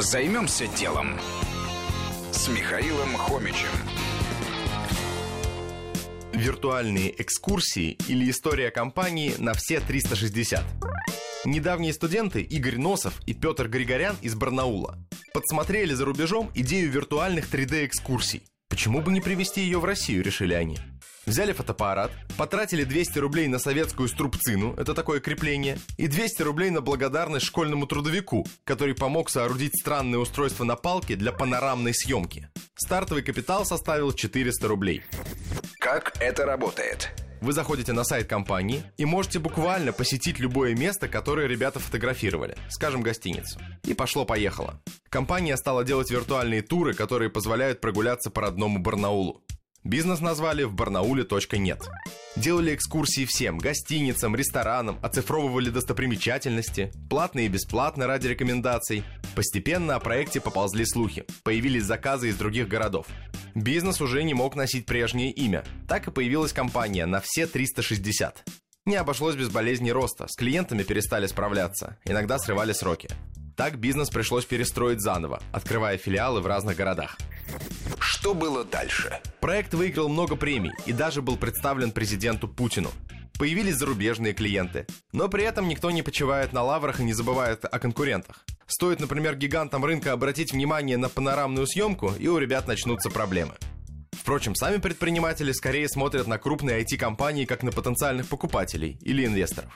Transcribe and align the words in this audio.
Займемся 0.00 0.66
делом 0.66 1.20
с 2.32 2.48
Михаилом 2.48 3.14
Хомичем. 3.18 3.68
Виртуальные 6.32 7.20
экскурсии 7.20 7.98
или 8.08 8.30
история 8.30 8.70
компании 8.70 9.34
на 9.36 9.52
все 9.52 9.78
360. 9.78 10.64
Недавние 11.44 11.92
студенты 11.92 12.40
Игорь 12.40 12.78
Носов 12.78 13.20
и 13.26 13.34
Петр 13.34 13.68
Григорян 13.68 14.16
из 14.22 14.34
Барнаула 14.34 14.96
подсмотрели 15.34 15.92
за 15.92 16.06
рубежом 16.06 16.50
идею 16.54 16.90
виртуальных 16.90 17.52
3D-экскурсий. 17.52 18.44
Почему 18.70 19.02
бы 19.02 19.12
не 19.12 19.20
привезти 19.20 19.60
ее 19.60 19.80
в 19.80 19.84
Россию, 19.84 20.24
решили 20.24 20.54
они. 20.54 20.78
Взяли 21.30 21.52
фотоаппарат, 21.52 22.10
потратили 22.36 22.82
200 22.82 23.20
рублей 23.20 23.46
на 23.46 23.60
советскую 23.60 24.08
струбцину, 24.08 24.74
это 24.74 24.94
такое 24.94 25.20
крепление, 25.20 25.78
и 25.96 26.08
200 26.08 26.42
рублей 26.42 26.70
на 26.70 26.80
благодарность 26.80 27.46
школьному 27.46 27.86
трудовику, 27.86 28.44
который 28.64 28.96
помог 28.96 29.30
соорудить 29.30 29.80
странное 29.80 30.18
устройство 30.18 30.64
на 30.64 30.74
палке 30.74 31.14
для 31.14 31.30
панорамной 31.30 31.94
съемки. 31.94 32.48
Стартовый 32.74 33.22
капитал 33.22 33.64
составил 33.64 34.12
400 34.12 34.66
рублей. 34.66 35.04
Как 35.78 36.16
это 36.18 36.46
работает? 36.46 37.12
Вы 37.40 37.52
заходите 37.52 37.92
на 37.92 38.02
сайт 38.02 38.28
компании 38.28 38.82
и 38.96 39.04
можете 39.04 39.38
буквально 39.38 39.92
посетить 39.92 40.40
любое 40.40 40.74
место, 40.74 41.06
которое 41.06 41.46
ребята 41.46 41.78
фотографировали, 41.78 42.56
скажем, 42.70 43.02
гостиницу. 43.02 43.60
И 43.84 43.94
пошло-поехало. 43.94 44.82
Компания 45.08 45.56
стала 45.56 45.84
делать 45.84 46.10
виртуальные 46.10 46.62
туры, 46.62 46.92
которые 46.92 47.30
позволяют 47.30 47.80
прогуляться 47.80 48.30
по 48.30 48.42
родному 48.42 48.80
Барнаулу. 48.80 49.44
Бизнес 49.84 50.20
назвали 50.20 50.64
в 50.64 50.74
барнауле.нет. 50.74 51.88
Делали 52.36 52.74
экскурсии 52.74 53.24
всем– 53.24 53.56
гостиницам, 53.58 54.36
ресторанам, 54.36 54.98
оцифровывали 55.02 55.70
достопримечательности, 55.70 56.92
платно 57.08 57.40
и 57.40 57.48
бесплатно 57.48 58.06
ради 58.06 58.28
рекомендаций. 58.28 59.02
Постепенно 59.34 59.96
о 59.96 60.00
проекте 60.00 60.40
поползли 60.40 60.84
слухи. 60.84 61.24
Появились 61.44 61.84
заказы 61.84 62.28
из 62.28 62.36
других 62.36 62.68
городов. 62.68 63.06
Бизнес 63.54 64.00
уже 64.02 64.22
не 64.22 64.34
мог 64.34 64.54
носить 64.54 64.84
прежнее 64.84 65.32
имя. 65.32 65.64
Так 65.88 66.08
и 66.08 66.10
появилась 66.10 66.52
компания 66.52 67.06
на 67.06 67.20
все 67.20 67.46
360. 67.46 68.44
Не 68.84 68.96
обошлось 68.96 69.36
без 69.36 69.48
болезни 69.48 69.90
роста, 69.90 70.26
с 70.28 70.36
клиентами 70.36 70.82
перестали 70.82 71.26
справляться, 71.26 71.98
иногда 72.04 72.38
срывали 72.38 72.72
сроки. 72.72 73.08
Так 73.56 73.78
бизнес 73.78 74.08
пришлось 74.08 74.46
перестроить 74.46 75.00
заново, 75.00 75.42
открывая 75.52 75.98
филиалы 75.98 76.40
в 76.40 76.46
разных 76.46 76.76
городах. 76.76 77.18
Что 78.20 78.34
было 78.34 78.64
дальше? 78.66 79.18
Проект 79.40 79.72
выиграл 79.72 80.10
много 80.10 80.36
премий 80.36 80.72
и 80.84 80.92
даже 80.92 81.22
был 81.22 81.38
представлен 81.38 81.90
президенту 81.90 82.48
Путину. 82.48 82.90
Появились 83.38 83.76
зарубежные 83.76 84.34
клиенты. 84.34 84.84
Но 85.14 85.30
при 85.30 85.42
этом 85.42 85.68
никто 85.68 85.90
не 85.90 86.02
почивает 86.02 86.52
на 86.52 86.62
лаврах 86.62 87.00
и 87.00 87.02
не 87.02 87.14
забывает 87.14 87.64
о 87.64 87.78
конкурентах. 87.78 88.44
Стоит, 88.66 89.00
например, 89.00 89.36
гигантам 89.36 89.86
рынка 89.86 90.12
обратить 90.12 90.52
внимание 90.52 90.98
на 90.98 91.08
панорамную 91.08 91.66
съемку, 91.66 92.12
и 92.18 92.28
у 92.28 92.36
ребят 92.36 92.68
начнутся 92.68 93.08
проблемы. 93.08 93.54
Впрочем, 94.12 94.54
сами 94.54 94.76
предприниматели 94.76 95.52
скорее 95.52 95.88
смотрят 95.88 96.26
на 96.26 96.36
крупные 96.36 96.82
IT-компании 96.82 97.46
как 97.46 97.62
на 97.62 97.72
потенциальных 97.72 98.28
покупателей 98.28 98.98
или 99.00 99.24
инвесторов. 99.24 99.74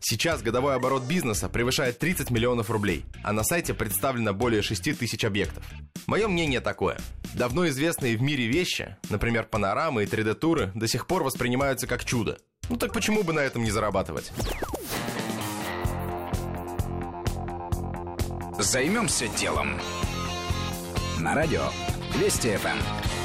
Сейчас 0.00 0.42
годовой 0.42 0.74
оборот 0.74 1.04
бизнеса 1.04 1.48
превышает 1.48 1.98
30 1.98 2.30
миллионов 2.30 2.68
рублей, 2.68 3.06
а 3.24 3.32
на 3.32 3.42
сайте 3.42 3.72
представлено 3.72 4.34
более 4.34 4.60
6 4.60 4.98
тысяч 4.98 5.24
объектов. 5.24 5.64
Мое 6.06 6.28
мнение 6.28 6.60
такое. 6.60 6.98
Давно 7.34 7.66
известные 7.68 8.16
в 8.16 8.22
мире 8.22 8.46
вещи, 8.46 8.96
например, 9.08 9.44
панорамы 9.44 10.04
и 10.04 10.06
3D-туры, 10.06 10.70
до 10.74 10.86
сих 10.86 11.06
пор 11.06 11.22
воспринимаются 11.22 11.86
как 11.86 12.04
чудо. 12.04 12.38
Ну 12.68 12.76
так 12.76 12.92
почему 12.92 13.22
бы 13.22 13.32
на 13.32 13.40
этом 13.40 13.64
не 13.64 13.70
зарабатывать? 13.70 14.32
Займемся 18.58 19.26
делом. 19.28 19.80
На 21.18 21.34
радио 21.34 21.62
Вести 22.18 22.56
ФМ. 22.56 23.21